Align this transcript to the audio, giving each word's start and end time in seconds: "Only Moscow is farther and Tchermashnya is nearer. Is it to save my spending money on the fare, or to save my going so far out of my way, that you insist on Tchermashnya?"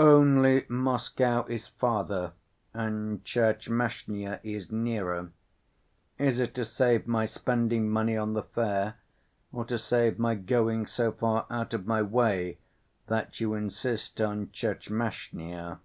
"Only 0.00 0.66
Moscow 0.68 1.44
is 1.44 1.68
farther 1.68 2.32
and 2.74 3.24
Tchermashnya 3.24 4.40
is 4.42 4.72
nearer. 4.72 5.30
Is 6.18 6.40
it 6.40 6.56
to 6.56 6.64
save 6.64 7.06
my 7.06 7.24
spending 7.24 7.88
money 7.88 8.16
on 8.16 8.32
the 8.32 8.42
fare, 8.42 8.96
or 9.52 9.64
to 9.66 9.78
save 9.78 10.18
my 10.18 10.34
going 10.34 10.86
so 10.88 11.12
far 11.12 11.46
out 11.50 11.72
of 11.72 11.86
my 11.86 12.02
way, 12.02 12.58
that 13.06 13.38
you 13.40 13.54
insist 13.54 14.20
on 14.20 14.48
Tchermashnya?" 14.48 15.78